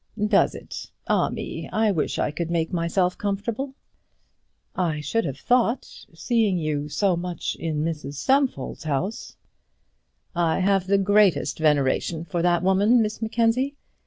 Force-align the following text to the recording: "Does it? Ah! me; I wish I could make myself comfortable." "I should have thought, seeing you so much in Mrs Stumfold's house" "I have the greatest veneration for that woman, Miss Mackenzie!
"Does 0.17 0.55
it? 0.55 0.89
Ah! 1.07 1.29
me; 1.29 1.69
I 1.71 1.91
wish 1.91 2.17
I 2.17 2.31
could 2.31 2.49
make 2.49 2.73
myself 2.73 3.19
comfortable." 3.19 3.75
"I 4.75 4.99
should 4.99 5.25
have 5.25 5.37
thought, 5.37 6.05
seeing 6.11 6.57
you 6.57 6.89
so 6.89 7.15
much 7.15 7.53
in 7.59 7.83
Mrs 7.83 8.15
Stumfold's 8.15 8.85
house" 8.85 9.37
"I 10.35 10.57
have 10.57 10.87
the 10.87 10.97
greatest 10.97 11.59
veneration 11.59 12.25
for 12.25 12.41
that 12.41 12.63
woman, 12.63 12.99
Miss 13.03 13.21
Mackenzie! 13.21 13.75